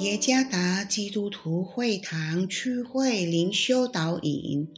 [0.00, 4.68] 耶加达基督徒会堂区会灵修导引，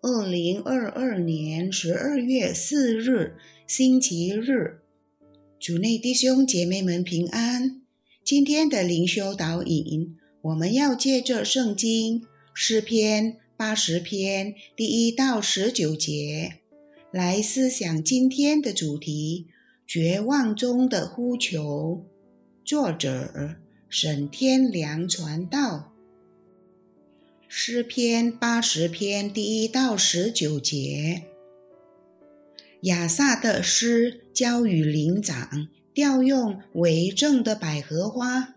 [0.00, 3.36] 二零二二年十二月四日
[3.66, 4.78] 星期日，
[5.60, 7.82] 主内弟兄姐妹们平安。
[8.24, 16.54] 今天的灵修导引，我们要借着圣经诗篇八十篇第一到十九节
[17.12, 19.48] 来思想今天的主题：
[19.86, 22.06] 绝望中的呼求。
[22.64, 23.56] 作者。
[23.88, 25.92] 沈天良传道，
[27.46, 31.22] 诗篇八十篇第一到十九节。
[32.82, 38.56] 亚萨的诗交与灵长，调用为正的百合花。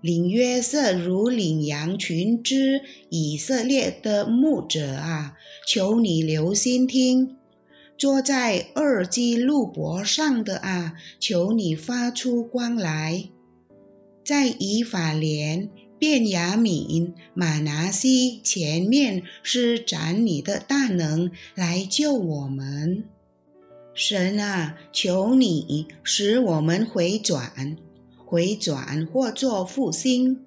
[0.00, 7.36] 领约瑟如领羊群之以色列的牧者啊，求你留心听；
[7.96, 13.28] 坐在二基路伯上的啊，求你发出光来。
[14.24, 23.04] 在以法莲、便雅悯、马拿西前面施展你的大能来救我们，
[23.94, 27.76] 神啊，求你使我们回转，
[28.24, 30.44] 回转或作复兴，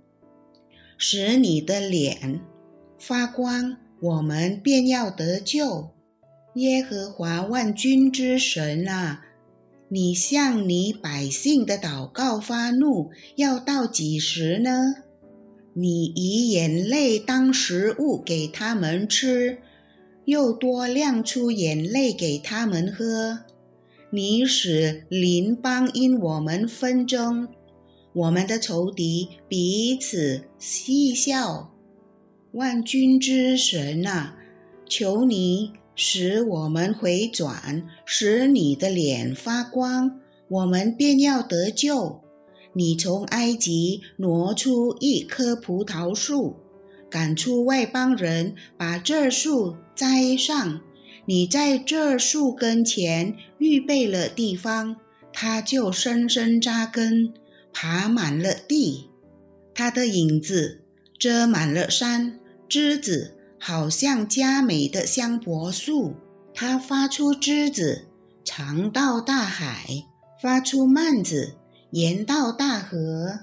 [0.98, 2.42] 使你的脸
[2.98, 5.92] 发光，我们便要得救。
[6.56, 9.27] 耶和华万军之神啊！
[9.90, 14.96] 你向你百姓的祷告发怒，要到几时呢？
[15.74, 19.60] 你以眼泪当食物给他们吃，
[20.26, 23.46] 又多亮出眼泪给他们喝。
[24.10, 27.48] 你使邻邦因我们纷争，
[28.14, 31.72] 我们的仇敌彼此嬉笑。
[32.52, 34.36] 万军之神啊，
[34.90, 35.74] 求你！
[35.98, 42.22] 使我们回转，使你的脸发光，我们便要得救。
[42.74, 46.58] 你从埃及挪出一棵葡萄树，
[47.10, 50.82] 赶出外邦人，把这树栽上。
[51.26, 54.98] 你在这树跟前预备了地方，
[55.34, 57.34] 它就深深扎根，
[57.74, 59.10] 爬满了地。
[59.74, 60.82] 它的影子
[61.18, 63.34] 遮满了山，枝子。
[63.60, 66.16] 好像佳美的香柏树，
[66.54, 68.06] 它发出枝子，
[68.44, 70.06] 长到大海；
[70.42, 71.56] 发出蔓子，
[71.92, 73.40] 延到大河。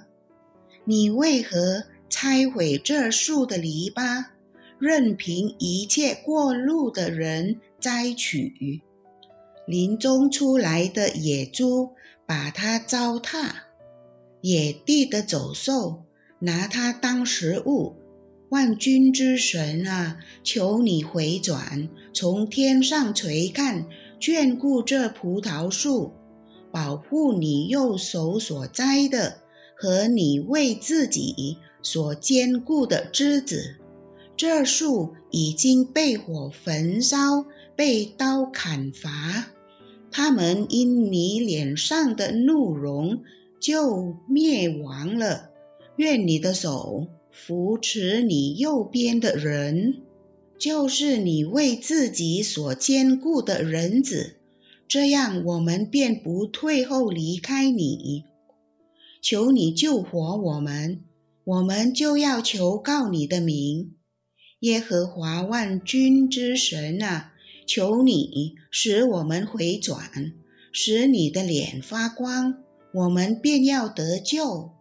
[0.85, 4.27] 你为何拆毁这树的篱笆，
[4.79, 8.83] 任凭一切过路的人摘取？
[9.67, 11.93] 林中出来的野猪
[12.27, 13.51] 把它糟蹋，
[14.43, 16.05] 野地的走兽
[16.41, 17.97] 拿它当食物。
[18.55, 23.89] 万军之神啊，求你回转，从天上垂看，
[24.21, 26.13] 眷顾这葡萄树，
[26.71, 29.39] 保护你右手所摘的
[29.77, 33.75] 和你为自己所坚固的枝子。
[34.37, 37.45] 这树已经被火焚烧，
[37.75, 39.49] 被刀砍伐，
[40.13, 43.19] 他们因你脸上的怒容
[43.61, 45.51] 就灭亡了。
[45.97, 47.09] 愿你的手。
[47.37, 50.03] 扶持你右边的人，
[50.57, 54.37] 就是你为自己所坚固的人子，
[54.87, 58.23] 这样我们便不退后离开你。
[59.21, 61.01] 求你救活我们，
[61.43, 63.97] 我们就要求告你的名，
[64.61, 67.33] 耶和华万军之神啊！
[67.67, 70.33] 求你使我们回转，
[70.71, 72.63] 使你的脸发光，
[72.93, 74.74] 我们便要得救。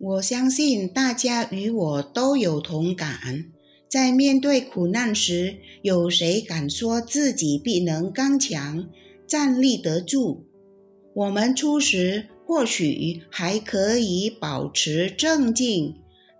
[0.00, 3.46] 我相信大家与我都有同感，
[3.88, 8.88] 在面对苦难时，有谁敢说自己必能刚强
[9.26, 10.44] 站立得住？
[11.14, 15.96] 我们初时或许还可以保持镇静，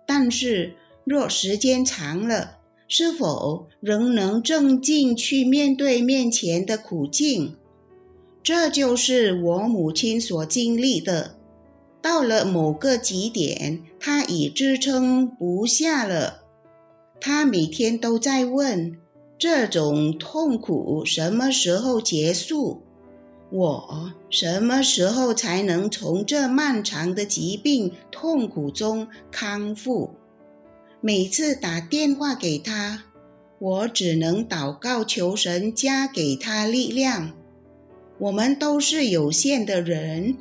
[0.07, 7.57] 但是若时间长了，是否仍能镇静去面对面前的苦境？
[8.41, 11.35] 这就是我母亲所经历的。
[12.01, 16.43] 到了某个极点，他已支撑不下了。
[17.19, 18.97] 他每天都在问：
[19.37, 22.83] 这种痛苦什么时候结束？
[23.51, 30.11] 我什么时候才能从这漫长的疾病痛苦中康复？
[31.01, 33.05] 每次打电话给他，
[33.57, 37.33] 我只能祷告求神加给他力量。
[38.19, 40.37] 我们都是有限的人。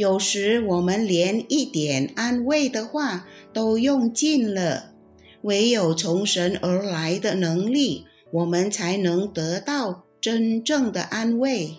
[0.00, 4.94] 有时我们连一点安慰的话都用尽了，
[5.42, 11.76] 唯有从神而来的能力，我们才能得到真正的安慰。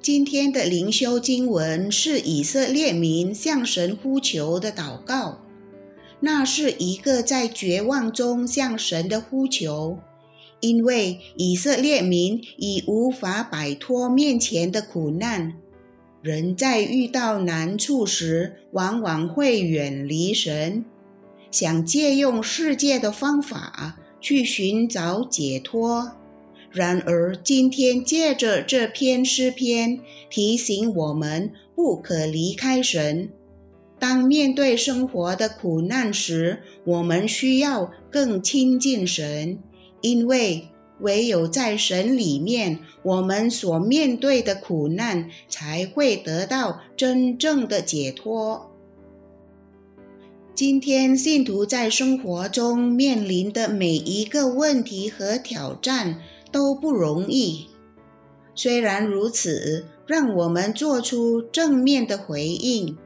[0.00, 5.42] 今天的灵修经文是以色列民向神呼求的祷告，
[6.20, 9.98] 那是一个在绝望中向神的呼求，
[10.60, 15.58] 因为以色列民已无法摆脱面前的苦难。
[16.22, 20.84] 人在遇到难处时，往往会远离神，
[21.50, 26.12] 想借用世界的方法去寻找解脱。
[26.70, 29.98] 然而，今天借着这篇诗篇
[30.30, 33.28] 提醒我们，不可离开神。
[33.98, 39.58] 当面对生活的苦难时，我们需要更亲近神，
[40.00, 40.68] 因为
[41.02, 48.72] 唯有在神里面，我们所面对的苦难才会得到真正的解脱。
[50.54, 56.22] 今天，信徒在生活中面临的每一个问题和挑战。
[56.52, 57.66] 都不容易。
[58.54, 62.98] 虽然如此，让我们做出正面的回应，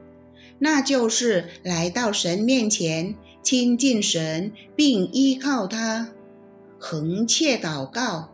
[0.59, 6.09] 那就是来到神面前，亲近神，并依靠他，
[6.79, 8.29] 横切祷告，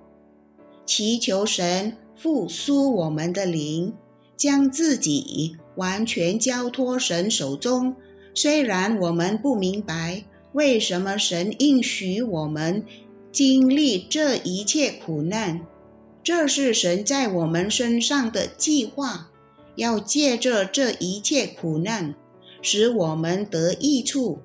[0.85, 3.93] 祈求神复苏我们的灵，
[4.35, 7.95] 将自己完全交托神手中。
[8.33, 10.23] 虽然我们不明白
[10.53, 12.85] 为什么神应许我们。
[13.31, 15.65] 经历这一切苦难，
[16.23, 19.31] 这是神在我们身上的计划，
[19.75, 22.13] 要借着这一切苦难，
[22.61, 24.37] 使我们得益处。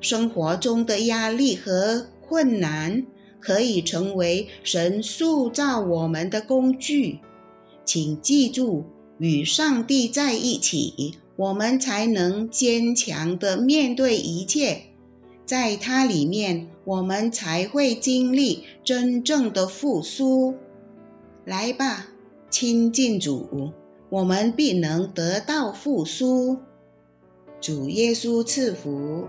[0.00, 3.04] 生活中的压力和困难
[3.42, 7.18] 可以成为神塑造我们的工具。
[7.84, 8.84] 请记住，
[9.18, 14.82] 与上帝在一起，我们才能坚强地面对一切。
[15.44, 20.54] 在它里面，我们才会经历真正的复苏。
[21.44, 22.08] 来吧，
[22.48, 23.72] 亲近主，
[24.08, 26.58] 我们必能得到复苏。
[27.60, 29.26] 主耶稣赐福。